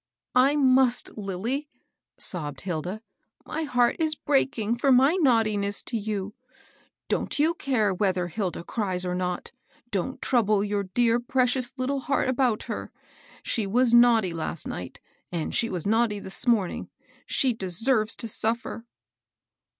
[0.49, 1.69] "I must, Lilly,"
[2.17, 3.03] sobbed Hilda."
[3.45, 6.33] My heart is breaking for my naughtiness to you.
[7.07, 9.51] Don't you care whether Hilda cries or not.
[9.91, 12.91] Don't trouble your dear, precious little heart about her.
[13.43, 14.99] She was naughty last night,—
[15.51, 16.89] she was naughty this morning.
[17.27, 18.87] She deserves to suffer."